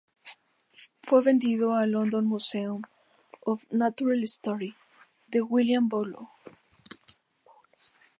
[1.03, 2.81] Fue vendido al London Museum
[3.41, 4.73] of Natural History
[5.27, 6.27] de William Bullock.